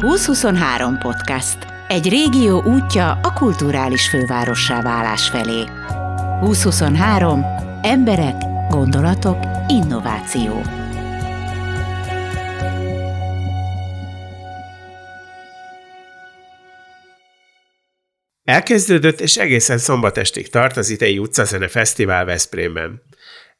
[0.00, 1.58] 2023 podcast.
[1.88, 5.64] Egy régió útja a kulturális fővárossá válás felé.
[6.40, 7.44] 2023.
[7.82, 8.34] Emberek,
[8.68, 10.62] gondolatok, innováció.
[18.44, 23.02] Elkezdődött és egészen szombatestig tart az idei utcazene fesztivál Veszprémben.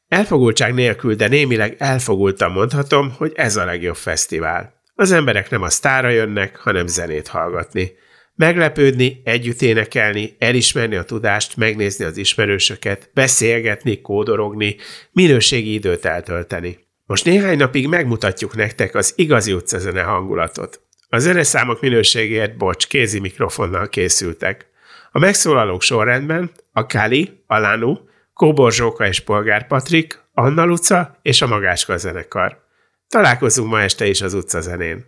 [0.07, 4.80] Elfogultság nélkül, de némileg elfogultan mondhatom, hogy ez a legjobb fesztivál.
[5.01, 7.91] Az emberek nem a sztára jönnek, hanem zenét hallgatni.
[8.35, 14.75] Meglepődni, együtt énekelni, elismerni a tudást, megnézni az ismerősöket, beszélgetni, kódorogni,
[15.11, 16.87] minőségi időt eltölteni.
[17.05, 20.81] Most néhány napig megmutatjuk nektek az igazi utcazene hangulatot.
[21.09, 24.65] A zeneszámok minőségért, bocs, kézi mikrofonnal készültek.
[25.11, 27.97] A megszólalók sorrendben a Kali, a Lanu,
[28.33, 32.69] Kóbor Zsóka és Polgár Patrik, Anna Luca és a Magáska zenekar.
[33.11, 35.05] Találkozunk ma este is az utcazenén.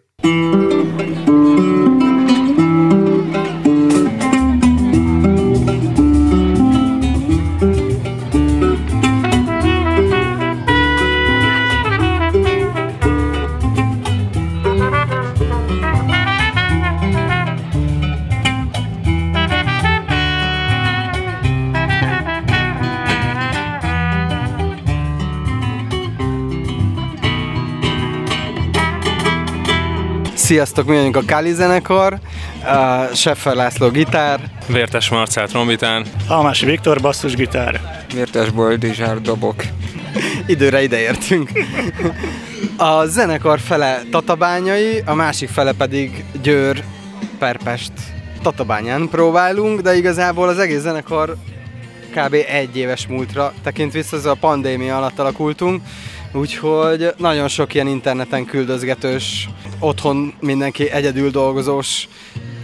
[30.54, 32.20] Sziasztok, mi vagyunk a Kali zenekar,
[32.64, 39.64] uh, Seffer László gitár, Vértes Marcel trombitán, Almási Viktor basszusgitár, Vértes Boldizsár dobok.
[40.46, 41.52] időre ideértünk.
[42.78, 46.84] A zenekar fele tatabányai, a másik fele pedig Győr,
[47.40, 47.92] Perpest,
[48.42, 51.36] Tatabányán próbálunk, de igazából az egész zenekar
[52.16, 52.36] kb.
[52.48, 55.82] egy éves múltra tekint vissza, ez a pandémia alatt alakultunk,
[56.34, 62.08] úgyhogy nagyon sok ilyen interneten küldözgetős, otthon mindenki egyedül dolgozós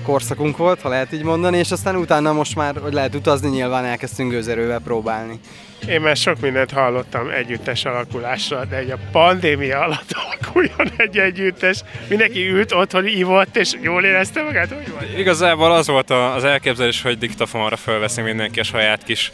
[0.10, 3.86] korszakunk volt, ha lehet így mondani, és aztán utána most már, hogy lehet utazni, nyilván
[3.86, 5.40] elkezdtünk gőzerővel próbálni.
[5.88, 11.84] Én már sok mindent hallottam együttes alakulásra, de egy a pandémia alatt alakuljon egy együttes.
[12.08, 15.18] Mindenki ült otthon, ivott, és jól érezte magát, hogy van?
[15.18, 19.32] Igazából az volt a- az elképzelés, hogy diktafonra felveszi mindenki a saját kis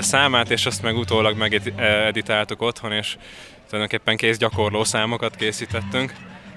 [0.00, 3.16] számát, és azt meg utólag megeditáltuk otthon, és
[3.68, 6.12] tulajdonképpen kész gyakorló számokat készítettünk.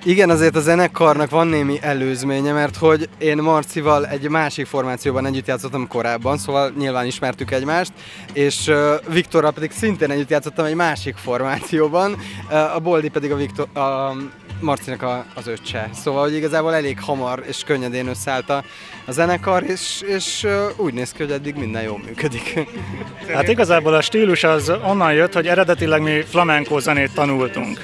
[0.06, 5.48] Igen, azért a zenekarnak van némi előzménye, mert hogy én Marcival egy másik formációban együtt
[5.48, 7.92] játszottam korábban, szóval nyilván ismertük egymást,
[8.34, 12.16] és uh, Viktorral pedig szintén együtt játszottam egy másik formációban,
[12.50, 14.16] uh, a Boldi pedig a, Viktor, a
[14.64, 15.90] Marcinak a, az öccse.
[15.94, 18.64] Szóval, hogy igazából elég hamar és könnyedén összeállt a,
[19.06, 22.54] a zenekar, és, és úgy néz ki, hogy eddig minden jól működik.
[23.34, 27.80] Hát igazából a stílus az onnan jött, hogy eredetileg mi flamenco zenét tanultunk.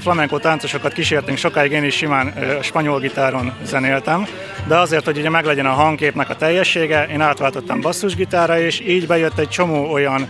[0.00, 4.26] Flamenco táncosokat kísértünk, sokáig én is simán ö, spanyol gitáron zenéltem,
[4.66, 9.38] de azért, hogy ugye meglegyen a hangképnek a teljessége, én átváltottam basszusgitára, és így bejött
[9.38, 10.28] egy csomó olyan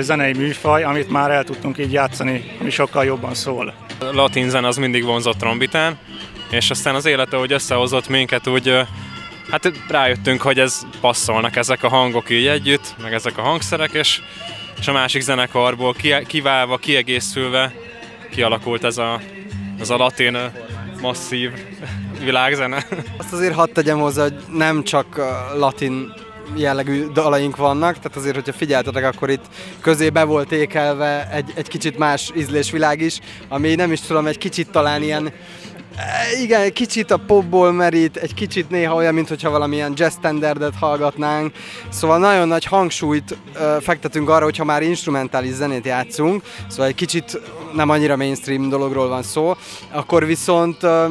[0.00, 3.74] zenei műfaj, amit már el tudtunk így játszani, ami sokkal jobban szól.
[3.98, 5.98] A latin zen az mindig vonzott trombitán,
[6.50, 8.86] és aztán az élete, hogy összehozott minket, úgy
[9.50, 14.20] hát rájöttünk, hogy ez passzolnak ezek a hangok így együtt, meg ezek a hangszerek, és,
[14.80, 17.72] és a másik zenekarból ki- kiválva, kiegészülve
[18.30, 19.20] kialakult ez a,
[19.82, 20.38] ez a latin
[21.00, 21.50] masszív
[22.24, 22.86] világzene.
[23.16, 25.20] Azt azért hadd tegyem hozzá, hogy nem csak
[25.56, 26.12] latin
[26.56, 29.44] jellegű dalaink vannak, tehát azért, hogyha figyeltetek, akkor itt
[29.80, 34.38] közé be volt ékelve egy, egy kicsit más ízlésvilág is, ami nem is tudom, egy
[34.38, 35.32] kicsit talán ilyen
[36.42, 41.54] igen, egy kicsit a popból merít, egy kicsit néha olyan, mintha valamilyen jazz standardet hallgatnánk.
[41.88, 47.40] Szóval nagyon nagy hangsúlyt ö, fektetünk arra, hogyha már instrumentális zenét játszunk, szóval egy kicsit
[47.74, 49.54] nem annyira mainstream dologról van szó,
[49.92, 51.06] akkor viszont ö,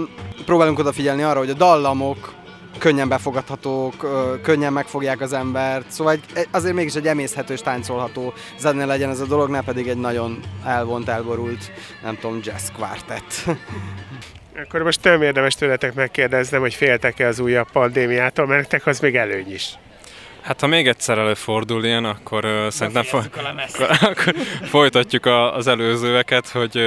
[0.46, 2.34] próbálunk odafigyelni arra, hogy a dallamok
[2.78, 4.08] könnyen befogadhatók,
[4.44, 9.10] könnyen megfogják az embert, szóval egy, egy- azért mégis egy emészhető és táncolható zene legyen
[9.10, 11.72] ez a dolog, ne pedig egy nagyon elvont, elborult,
[12.04, 13.24] nem tudom, jazz quartet.
[14.56, 19.16] Akkor most nem érdemes tőletek megkérdeznem, hogy féltek-e az újabb pandémiától, mert nektek az még
[19.16, 19.70] előny is.
[20.42, 25.68] Hát ha még egyszer előfordul ilyen, akkor uh, szerintem fo- akkor, akkor folytatjuk a, az
[25.68, 26.78] előzőeket, hogy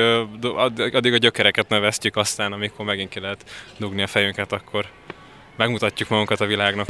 [0.42, 0.64] uh,
[0.94, 3.44] addig a gyökereket neveztjük, aztán amikor megint ki lehet
[3.78, 4.86] dugni a fejünket, akkor
[5.56, 6.86] megmutatjuk magunkat a világnak.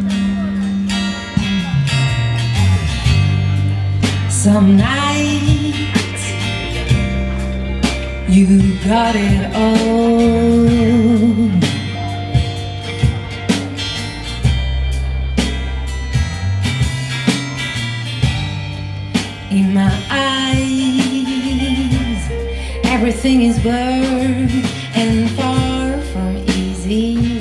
[4.42, 6.03] Some nights
[8.34, 10.64] you got it all.
[19.52, 20.58] In my eyes,
[22.86, 24.50] everything is blurred
[24.96, 27.33] and far from easy.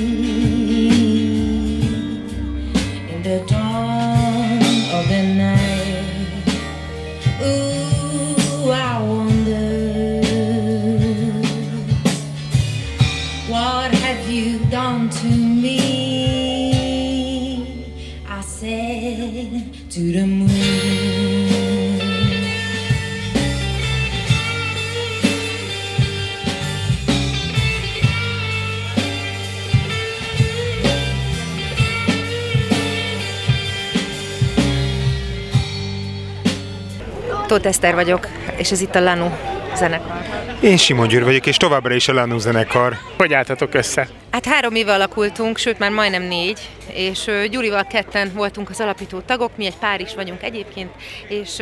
[37.46, 39.30] Tóth Eszter vagyok, és ez itt a Lanu
[39.74, 40.22] zenekar.
[40.60, 42.96] Én Simon Győr vagyok, és továbbra is a Lanu zenekar.
[43.18, 44.08] Hogy álltatok össze?
[44.30, 46.60] Hát három éve alakultunk, sőt már majdnem négy,
[46.92, 50.90] és Gyurival ketten voltunk az alapító tagok, mi egy pár is vagyunk egyébként,
[51.28, 51.58] és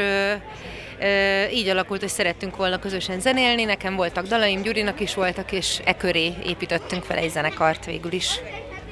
[1.53, 5.97] így alakult, hogy szerettünk volna közösen zenélni, nekem voltak dalaim, Gyurinak is voltak, és e
[5.97, 8.41] köré építettünk fel egy zenekart végül is.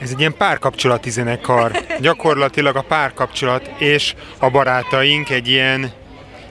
[0.00, 1.70] Ez egy ilyen párkapcsolati zenekar.
[2.00, 5.92] Gyakorlatilag a párkapcsolat és a barátaink egy ilyen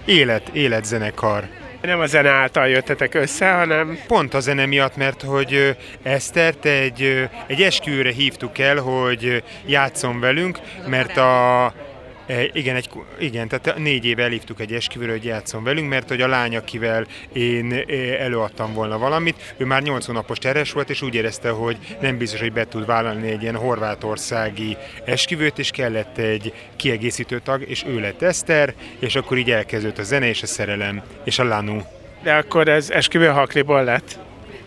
[0.06, 1.48] élet, életzenekar.
[1.81, 7.30] Nem a zene által jöttetek össze, hanem Pont a zene miatt, mert hogy Esztert egy,
[7.48, 11.74] egy esküvőre hívtuk el, hogy ö, játszon velünk, mert a
[12.54, 12.90] igen, egy,
[13.20, 17.06] igen, tehát négy éve elhívtuk egy esküvőre, hogy játszon velünk, mert hogy a lány, akivel
[17.34, 21.78] én ö, előadtam volna valamit, ő már 8 hónapos teres volt, és úgy érezte, hogy
[22.02, 27.70] nem biztos, hogy be tud vállalni egy ilyen horvátországi esküvőt, és kellett egy kiegészítő tag,
[27.70, 31.44] és ő lett Eszter, és akkor így elkezdődött a zene és a szerelem, és a
[31.44, 31.82] Lanu.
[32.24, 34.20] de akkor ez esküvő hakliból lett.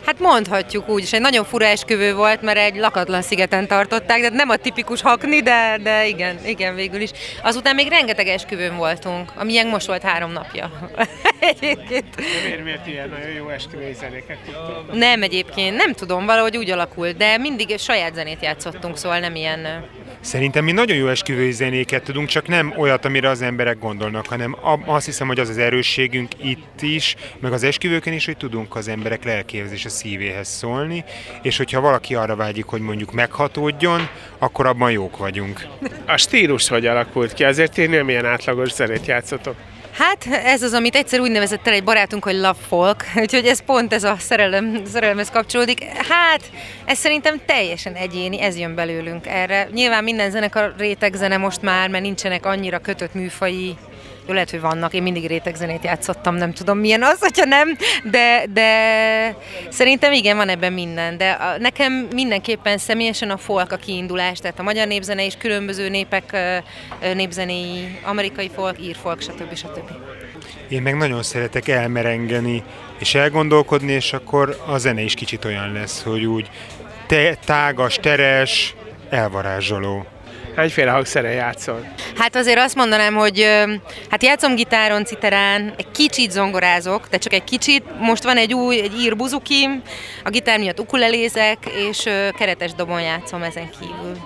[0.06, 4.28] Hát mondhatjuk úgy, és egy nagyon fura esküvő volt, mert egy lakatlan szigeten tartották, de
[4.28, 7.10] nem a tipikus hakni, de, de igen, igen végül is.
[7.42, 10.70] Azután még rengeteg esküvőn voltunk, amilyen most volt három napja.
[11.52, 12.16] Egyébként.
[12.44, 14.92] Miért, miért ilyen nagyon jó esküvői zenéket tudtok?
[14.92, 19.84] Nem egyébként, nem tudom, valahogy úgy alakult, de mindig saját zenét játszottunk, szóval nem ilyen...
[20.22, 24.56] Szerintem mi nagyon jó esküvői zenéket tudunk, csak nem olyat, amire az emberek gondolnak, hanem
[24.84, 28.88] azt hiszem, hogy az az erősségünk itt is, meg az esküvőken is, hogy tudunk az
[28.88, 31.04] emberek lelkéhez és a szívéhez szólni,
[31.42, 34.08] és hogyha valaki arra vágyik, hogy mondjuk meghatódjon,
[34.38, 35.66] akkor abban jók vagyunk.
[36.06, 37.44] A stílus hogy alakult ki?
[37.44, 39.56] Azért én nem ilyen átlagos zenét játszotok.
[39.92, 43.64] Hát ez az, amit egyszer úgy nevezett el egy barátunk, hogy love folk, úgyhogy ez
[43.64, 45.84] pont ez a szerelem, szerelemhez kapcsolódik.
[45.84, 46.40] Hát
[46.84, 49.68] ez szerintem teljesen egyéni, ez jön belőlünk erre.
[49.72, 53.76] Nyilván minden zenekar rétegzene most már, mert nincsenek annyira kötött műfai
[54.26, 58.44] jó, lehet, hogy vannak, én mindig rétegzenét játszottam, nem tudom milyen az, hogyha nem, de,
[58.52, 58.68] de
[59.70, 64.58] szerintem igen, van ebben minden, de a, nekem mindenképpen személyesen a folk a kiindulás, tehát
[64.58, 66.36] a magyar népzene és különböző népek
[67.14, 69.54] népzenéi, amerikai folk, ír folk, stb.
[69.54, 69.90] stb.
[70.68, 72.62] Én meg nagyon szeretek elmerengeni
[72.98, 76.50] és elgondolkodni, és akkor a zene is kicsit olyan lesz, hogy úgy
[77.06, 78.74] te, tágas, teres,
[79.10, 80.06] elvarázsoló.
[80.56, 81.94] Hányféle hangszeren játszol?
[82.16, 83.46] Hát azért azt mondanám, hogy
[84.10, 87.84] hát játszom gitáron, citerán, egy kicsit zongorázok, de csak egy kicsit.
[87.98, 89.82] Most van egy új, egy ír buzukim,
[90.24, 92.08] a gitár miatt ukulelézek, és
[92.38, 94.16] keretes dobon játszom ezen kívül.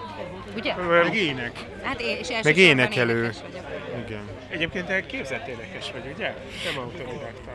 [0.57, 0.75] Ugye?
[0.75, 1.53] Meg ének.
[1.83, 3.33] Hát én, és Meg énekelő.
[4.07, 4.29] Igen.
[4.51, 6.35] Egyébként te képzett énekes vagy, ugye?
[6.65, 7.51] Nem autodidakta.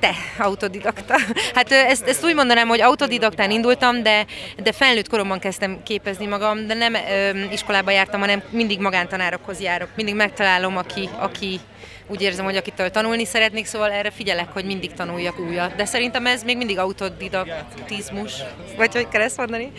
[0.00, 1.14] De, autodidakta.
[1.54, 4.26] Hát ezt, ezt úgy mondanám, hogy autodidaktán indultam, de,
[4.62, 9.88] de felnőtt koromban kezdtem képezni magam, de nem ö, iskolába jártam, hanem mindig magántanárokhoz járok.
[9.94, 11.60] Mindig megtalálom, aki, aki
[12.06, 15.74] úgy érzem, hogy akitől tanulni szeretnék, szóval erre figyelek, hogy mindig tanuljak újat.
[15.74, 18.32] De szerintem ez még mindig autodidaktizmus.
[18.76, 19.72] Vagy hogy kell ezt mondani?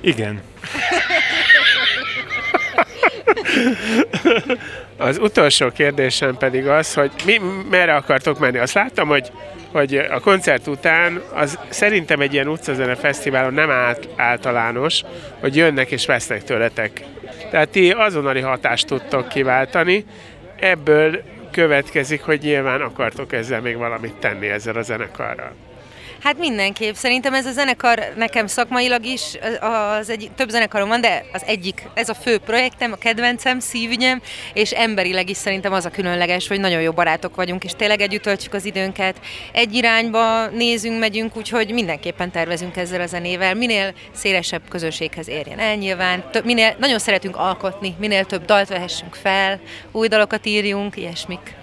[0.00, 0.42] Igen.
[4.96, 8.58] Az utolsó kérdésem pedig az, hogy mi, merre akartok menni.
[8.58, 9.30] Azt láttam, hogy,
[9.72, 15.02] hogy a koncert után az szerintem egy ilyen utcazene fesztiválon nem át, általános,
[15.40, 17.04] hogy jönnek és vesznek tőletek.
[17.50, 20.04] Tehát ti azonnali hatást tudtok kiváltani,
[20.60, 25.52] ebből következik, hogy nyilván akartok ezzel még valamit tenni ezzel a zenekarral.
[26.24, 26.94] Hát mindenképp.
[26.94, 29.22] Szerintem ez a zenekar nekem szakmailag is,
[29.60, 34.22] az egy, több zenekarom van, de az egyik, ez a fő projektem, a kedvencem, szívügyem,
[34.52, 38.22] és emberileg is szerintem az a különleges, hogy nagyon jó barátok vagyunk, és tényleg együtt
[38.22, 39.16] töltjük az időnket.
[39.52, 43.54] Egy irányba nézünk, megyünk, úgyhogy mindenképpen tervezünk ezzel a zenével.
[43.54, 46.24] Minél szélesebb közönséghez érjen el nyilván.
[46.30, 49.60] Több, minél, nagyon szeretünk alkotni, minél több dalt vehessünk fel,
[49.92, 51.62] új dalokat írjunk, ilyesmik.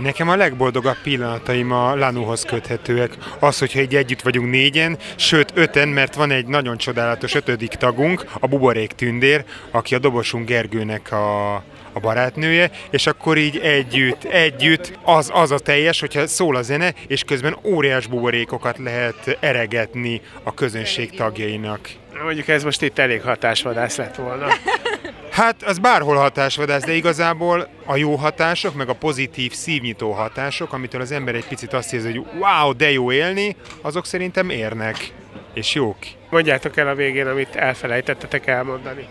[0.00, 3.16] Nekem a legboldogabb pillanataim a Lanuhoz köthetőek.
[3.38, 8.24] Az, hogyha így együtt vagyunk négyen, sőt öten, mert van egy nagyon csodálatos ötödik tagunk,
[8.40, 11.54] a Buborék Tündér, aki a dobosunk Gergőnek a,
[11.92, 16.94] a barátnője, és akkor így együtt, együtt, az, az a teljes, hogyha szól a zene,
[17.06, 21.88] és közben óriás buborékokat lehet eregetni a közönség tagjainak.
[22.22, 24.46] Mondjuk ez most itt elég hatásvadász lett volna.
[25.40, 31.00] Hát az bárhol hatásvadász, de igazából a jó hatások, meg a pozitív szívnyitó hatások, amitől
[31.00, 35.12] az ember egy picit azt érzi, hogy wow, de jó élni, azok szerintem érnek,
[35.54, 35.96] és jók.
[36.30, 39.06] Mondjátok el a végén, amit elfelejtettetek elmondani.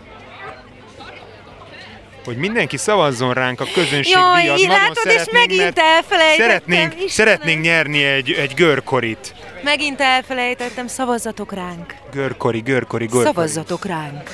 [2.24, 4.56] Hogy mindenki szavazzon ránk a közönség Jaj, díjat.
[4.56, 7.08] Nagyon látod, és megint elfelejtettem, Szeretnénk, Istenem.
[7.08, 9.34] szeretnénk nyerni egy, egy görkorit.
[9.62, 11.94] Megint elfelejtettem, szavazzatok ránk.
[12.12, 13.24] Görkori, görkori, görkori.
[13.24, 14.30] Szavazzatok ránk.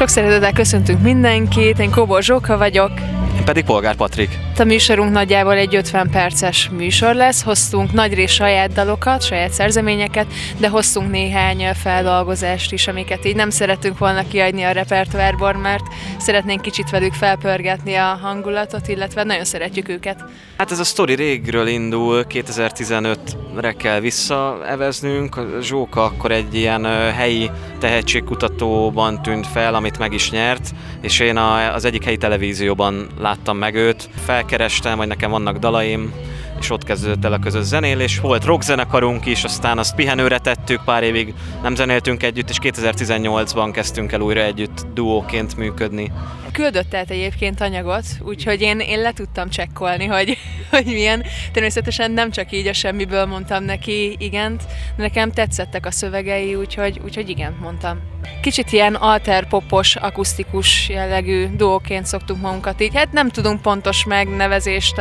[0.00, 2.90] Sok szeretettel köszöntünk mindenkit, én Kóbor Zsóka vagyok.
[3.36, 4.49] Én pedig Polgár Patrik.
[4.60, 10.26] A műsorunk nagyjából egy 50 perces műsor lesz, hoztunk nagy rész saját dalokat, saját szerzeményeket,
[10.58, 15.84] de hoztunk néhány feldolgozást is, amiket így nem szeretünk volna kiadni a repertoárból, mert
[16.18, 20.24] szeretnénk kicsit velük felpörgetni a hangulatot, illetve nagyon szeretjük őket.
[20.56, 25.40] Hát ez a sztori régről indul, 2015-re kell visszaeveznünk.
[25.60, 31.36] Zsóka akkor egy ilyen helyi tehetségkutatóban tűnt fel, amit meg is nyert, és én
[31.74, 34.08] az egyik helyi televízióban láttam meg őt.
[34.50, 36.12] Felkerestem, hogy nekem vannak dalaim,
[36.60, 38.20] és ott kezdődött el a közös zenélés.
[38.20, 44.12] Volt rockzenekarunk is, aztán azt pihenőre tettük, pár évig nem zenéltünk együtt, és 2018-ban kezdtünk
[44.12, 46.12] el újra együtt duóként működni.
[46.52, 50.36] Küldött el egyébként anyagot, úgyhogy én, én le tudtam csekkolni, hogy,
[50.70, 51.24] hogy milyen.
[51.52, 54.62] Természetesen nem csak így a semmiből mondtam neki igent,
[54.96, 58.00] de nekem tetszettek a szövegei, úgyhogy, úgyhogy igen, mondtam.
[58.40, 62.94] Kicsit ilyen alter popos, akusztikus jellegű duóként szoktunk magunkat így.
[62.94, 65.00] Hát nem tudunk pontos megnevezést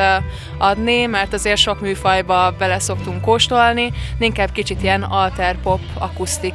[0.58, 6.54] adni, mert azért sok műfajba bele szoktunk kóstolni, de inkább kicsit ilyen alter pop, akusztik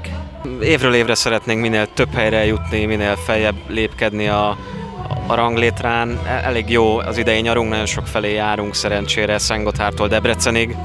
[0.60, 4.48] Évről évre szeretnénk minél több helyre jutni, minél feljebb lépkedni a,
[5.26, 6.18] a ranglétrán.
[6.26, 10.76] E- Elég jó az idei nyarunk, nagyon sok felé járunk szerencsére Szentgotthártól Debrecenig,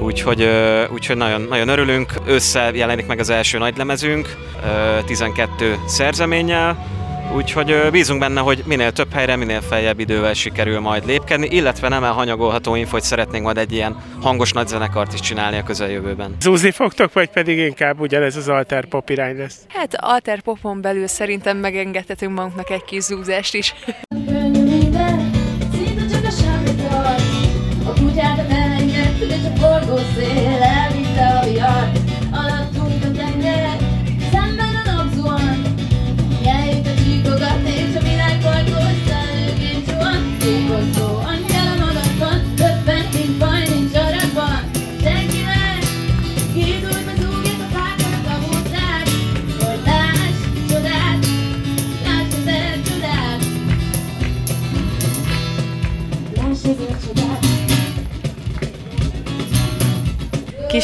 [0.00, 0.48] úgyhogy,
[0.92, 2.12] úgyhogy nagyon, nagyon örülünk.
[2.26, 6.86] Ősszel jelenik meg az első nagylemezünk, ö, 12 szerzeménnyel,
[7.34, 12.04] Úgyhogy bízunk benne, hogy minél több helyre, minél feljebb idővel sikerül majd lépkedni, illetve nem
[12.04, 16.36] elhanyagolható info, hogy szeretnénk majd egy ilyen hangos nagyzenekart is csinálni a közeljövőben.
[16.40, 19.56] Zúzni fogtok, vagy pedig inkább ugyanez az alter pop irány lesz?
[19.68, 23.74] Hát alter popon belül szerintem megengedhetünk magunknak egy kis zúzást is.
[24.08, 24.16] A
[27.84, 30.55] A kutyákat elengedtük, és a forgó szél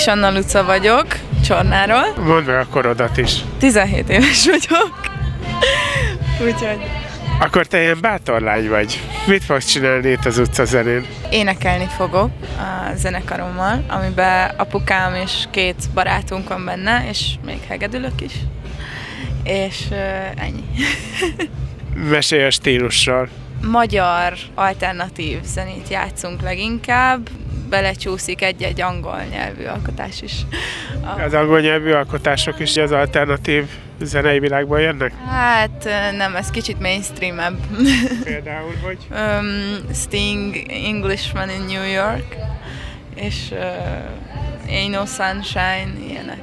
[0.02, 1.06] Kis Anna Luca vagyok,
[1.44, 2.24] Csornáról.
[2.24, 3.34] Mondd meg a korodat is.
[3.58, 5.10] 17 éves vagyok.
[6.46, 6.78] Úgyhogy
[7.40, 9.00] Akkor te ilyen bátor lány vagy.
[9.26, 11.06] Mit fogsz csinálni itt az utcazenén?
[11.30, 18.32] énekelni fogok a zenekarommal, amiben apukám és két barátunk van benne, és még hegedülök is.
[19.44, 19.98] És uh,
[20.36, 20.64] ennyi.
[22.10, 23.28] Mesélj a stílusról.
[23.70, 27.28] Magyar alternatív zenét játszunk leginkább,
[27.68, 30.32] belecsúszik egy-egy angol nyelvű alkotás is.
[31.26, 33.64] Az angol nyelvű alkotások is az alternatív
[34.00, 35.12] zenei világban jönnek?
[35.26, 37.58] Hát nem, ez kicsit mainstream-ebb.
[38.24, 38.98] Például, hogy?
[39.10, 42.36] um, Sting, Englishman in New York,
[43.14, 46.42] és uh, Ain't No Sunshine, ilyenek.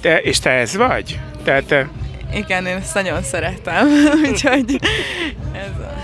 [0.00, 1.20] Te, és te ez vagy?
[1.44, 1.88] Tehát te,
[2.34, 3.88] Igen, én ezt nagyon szeretem,
[4.30, 4.78] úgyhogy
[5.52, 5.94] ez a...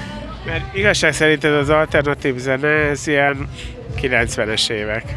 [0.47, 3.49] mert igazság szerint ez az alternatív zene, ez ilyen
[4.01, 5.17] 90-es évek.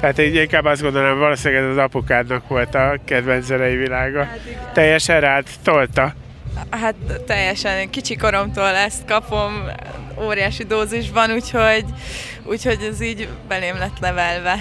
[0.00, 4.28] Tehát így inkább azt gondolom, valószínűleg ez az apukádnak volt a kedvenc zenei világa.
[4.72, 6.14] Teljesen rád tolta.
[6.70, 6.94] Hát
[7.26, 9.70] teljesen kicsi koromtól ezt kapom
[10.22, 11.84] óriási dózisban, úgyhogy,
[12.44, 14.54] úgyhogy ez így belém lett nevelve.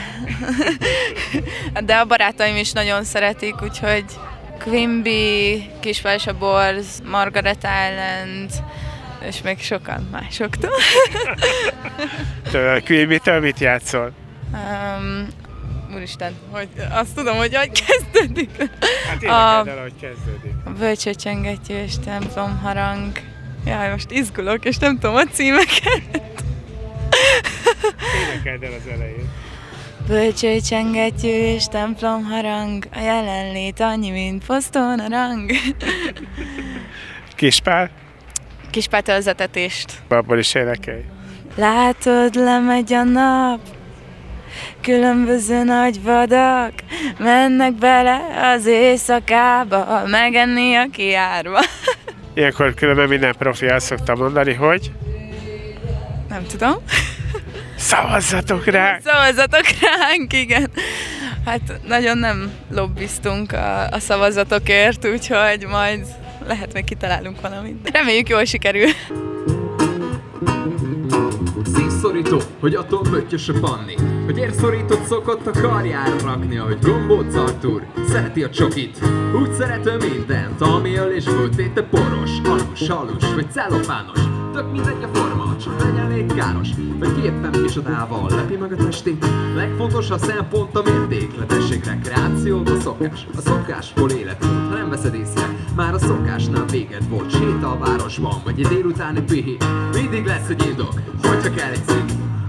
[1.86, 4.06] De a barátaim is nagyon szeretik, úgyhogy
[4.64, 8.50] Quimby, Kisfelső Borz, Margaret Island,
[9.28, 10.72] és még sokan másoktól.
[12.52, 14.12] Től, Quimby-től mit játszol?
[14.54, 15.28] Um,
[15.96, 18.50] úristen, hogy azt tudom, hogy hogy kezdődik.
[19.08, 20.52] Hát A- el, ahogy kezdődik.
[20.66, 23.12] A bölcsőcsengettyű és templom harang.
[23.66, 26.02] Jaj, most izgulok, és nem tudom a címeket.
[28.32, 28.88] Énekeld el az
[30.10, 30.24] elején.
[30.24, 35.52] Bölcsőcsengettyű és templom harang, a jelenlét annyi, mint poszton a rang.
[37.36, 37.90] Kispál?
[38.70, 39.92] Kispától az etetést.
[40.08, 41.02] Abból is énekelj.
[41.56, 43.60] Látod, lemegy a nap,
[44.82, 46.74] különböző nagy vadak
[47.18, 48.22] mennek bele
[48.54, 51.60] az éjszakába, megenni a kiárba.
[52.34, 54.92] Ilyenkor különben minden profi azt szokta mondani, hogy
[56.30, 56.74] Nem tudom.
[57.84, 59.00] Szavazzatok rá!
[59.04, 60.72] Szavazatok ránk, igen.
[61.46, 66.06] Hát nagyon nem lobbiztunk a, a szavazatokért, úgyhogy majd
[66.48, 67.90] lehet még kitalálunk valamit.
[67.94, 68.90] Reméljük jól sikerül.
[71.76, 77.86] Szívszorító, hogy attól pöttyös a panni Hogy érszorított szokott a karjára rakni Ahogy gombóc Artur
[78.08, 79.00] szereti a csokit.
[79.42, 84.20] Úgy szerető mindent, ami öl és föltéte poros Alus, alus vagy celofános.
[84.54, 86.70] Tök mindegy a forma, csak legyen elég káros.
[87.00, 89.26] Vagy ki éppen micsodával lepi meg a testét.
[89.56, 93.28] Legfontosabb szempont a mértékletesség Rekreáció, a szokás.
[93.38, 97.32] A szokásból életmód, ha nem veszed észre Már a szokásnál véged volt.
[97.32, 99.58] Séta a városban, vagy egy délutáni pihi.
[99.94, 102.04] Mindig lesz egy indok, hogyha kell egy cég.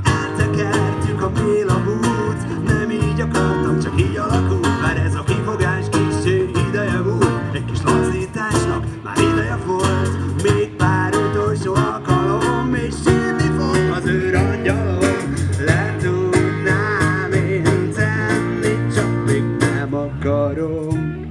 [0.04, 0.93] Eltekertük
[1.24, 7.54] a mélamút Nem így akartam, csak így alakult Már ez a kifogás kicsi ideje múlt
[7.54, 15.34] Egy kis lazításnak már ideje volt Még pár utolsó alkalom És sírni fog az őrangyalom
[15.66, 21.22] Le tudnám én tenni Csak még nem akarom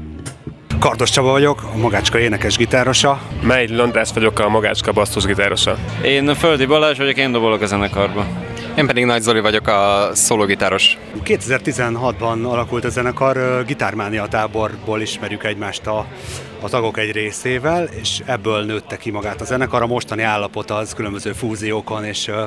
[0.79, 3.21] Kardos Csaba vagyok, a Magácska énekes gitárosa.
[3.41, 5.77] Megy András vagyok, a Magácska basszusgitárosa.
[6.01, 8.25] Én Földi Balázs vagyok, én dobolok a zenekarba.
[8.77, 10.97] Én pedig Nagy Zoli vagyok, a szólógitáros.
[11.23, 16.05] 2016-ban alakult a zenekar, Gitármánia táborból ismerjük egymást a,
[16.61, 19.81] a tagok egy részével, és ebből nőtte ki magát a zenekar.
[19.81, 22.43] A mostani állapot az különböző fúziókon és ö,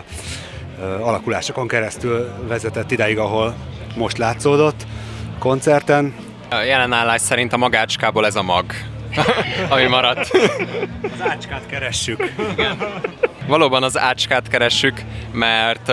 [0.80, 3.54] ö, alakulásokon keresztül vezetett ideig, ahol
[3.96, 4.86] most látszódott
[5.38, 6.14] koncerten.
[6.50, 8.64] A jelen állás szerint a magácskából ez a mag,
[9.68, 10.30] ami maradt.
[11.02, 12.32] Az ácskát keressük.
[12.52, 12.76] Igen.
[13.46, 15.00] Valóban az ácskát keressük,
[15.32, 15.88] mert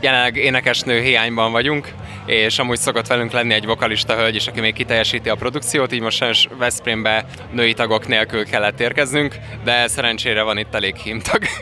[0.00, 1.92] jelenleg énekesnő hiányban vagyunk,
[2.26, 6.00] és amúgy szokott velünk lenni egy vokalista hölgy is, aki még kiteljesíti a produkciót, így
[6.00, 11.42] most sajnos Veszprémbe női tagok nélkül kellett érkeznünk, de szerencsére van itt elég hímtag.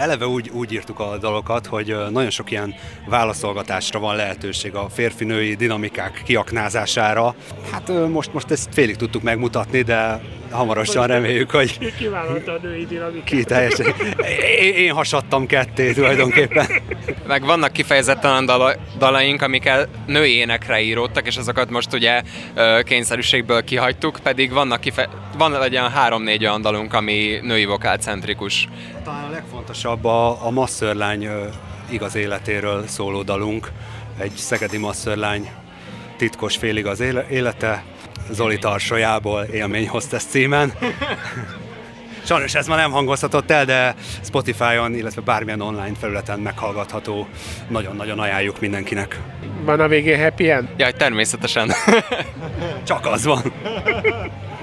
[0.00, 2.74] Eleve úgy, úgy írtuk a dalokat, hogy nagyon sok ilyen
[3.06, 7.34] válaszolgatásra van lehetőség a férfi-női dinamikák kiaknázására.
[7.72, 10.20] Hát most, most ezt félig tudtuk megmutatni, de
[10.56, 11.94] hamarosan reméljük, hogy...
[11.96, 13.24] Kivállalta a női dinamikát.
[13.24, 13.86] Ki teljesen.
[14.60, 16.66] Én, én hasadtam ketté tulajdonképpen.
[17.26, 22.22] Meg vannak kifejezetten olyan dala, dalaink, amikkel női énekre íródtak, és azokat most ugye
[22.82, 28.68] kényszerűségből kihagytuk, pedig vannak kife- van legyen három-négy olyan dalunk, ami női vokálcentrikus.
[29.04, 31.28] Talán a legfontosabb a, a masszörlány
[31.90, 33.68] igaz életéről szóló dalunk.
[34.18, 35.50] Egy szegedi masszörlány
[36.16, 37.84] titkos félig az élete,
[38.30, 40.72] Zoli tarsolyából élmény hostess címen.
[42.26, 47.26] Sajnos ez már nem hangozhatott el, de Spotify-on, illetve bármilyen online felületen meghallgatható.
[47.68, 49.20] Nagyon-nagyon ajánljuk mindenkinek.
[49.64, 50.68] Van a végén happy end?
[50.76, 51.72] Jaj, természetesen.
[52.86, 53.42] Csak az van.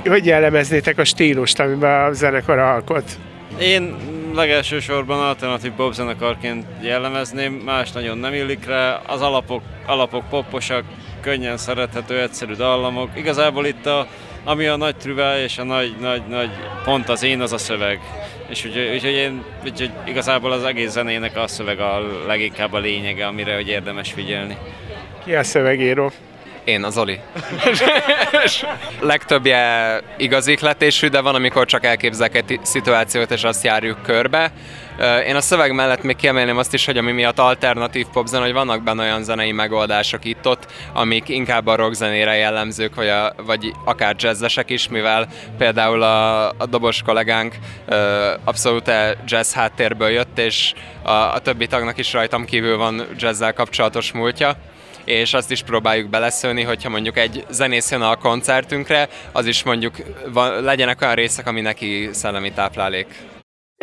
[0.05, 3.19] Hogy jellemeznétek a stílust, amiben a zenekar alkot?
[3.59, 3.95] Én
[4.35, 9.01] legelső sorban alternatív pop zenekarként jellemezném, más nagyon nem illik rá.
[9.07, 10.83] Az alapok, alapok poposak,
[11.23, 13.09] könnyen szerethető, egyszerű dallamok.
[13.15, 14.07] Igazából itt a,
[14.43, 16.49] ami a nagy trüvel és a nagy, nagy, nagy
[16.83, 17.99] pont az én, az a szöveg.
[18.49, 23.25] És úgyhogy, úgyhogy én úgyhogy igazából az egész zenének a szöveg a leginkább a lényege,
[23.25, 24.57] amire hogy érdemes figyelni.
[25.25, 26.11] Ki a szövegíró?
[26.63, 27.19] Én, az Oli.
[28.99, 34.51] Legtöbbje igaz ihletésű, de van, amikor csak elképzelek egy szituációt, és azt járjuk körbe.
[35.27, 38.83] Én a szöveg mellett még kiemelném azt is, hogy ami miatt alternatív popzene, hogy vannak
[38.83, 44.69] benne olyan zenei megoldások itt-ott, amik inkább a rockzenére jellemzők, vagy, a, vagy akár jazzesek
[44.69, 45.27] is, mivel
[45.57, 47.55] például a, a dobos kollégánk
[48.43, 48.91] abszolút
[49.25, 54.55] jazz háttérből jött, és a, a többi tagnak is rajtam kívül van jazzzel kapcsolatos múltja
[55.05, 59.95] és azt is próbáljuk beleszőni, hogyha mondjuk egy zenész jön a koncertünkre, az is mondjuk
[60.31, 63.07] van, legyenek olyan részek, ami neki szellemi táplálék.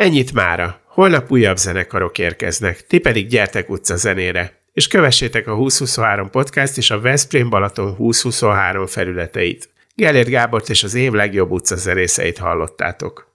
[0.01, 0.81] Ennyit mára.
[0.85, 6.89] Holnap újabb zenekarok érkeznek, ti pedig gyertek utca zenére, és kövessétek a 2023 podcast és
[6.89, 9.69] a Veszprém Balaton 2023 felületeit.
[9.95, 13.30] Gellért Gábort és az év legjobb utca zenészeit hallottátok.